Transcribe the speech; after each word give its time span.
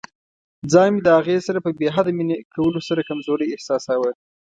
ځان 0.71 0.87
مې 0.93 1.01
د 1.03 1.07
هغې 1.17 1.37
سره 1.47 1.59
په 1.65 1.69
بې 1.77 1.87
حده 1.95 2.11
مینه 2.17 2.35
کولو 2.53 2.79
سره 2.87 3.07
کمزوری 3.09 3.47
احساساوه. 3.55 4.11